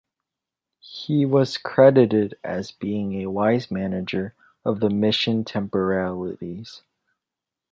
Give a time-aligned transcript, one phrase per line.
[0.79, 4.33] He was credited as being a wise manager
[4.65, 6.81] of the mission temporalities.